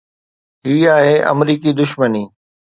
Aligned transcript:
هي 0.67 0.79
آهي 0.99 1.15
آمريڪن 1.31 1.73
دشمني. 1.79 2.23